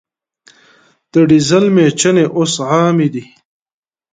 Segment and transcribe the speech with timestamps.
[1.11, 3.23] د ډیزل میچنې اوس عامې دي.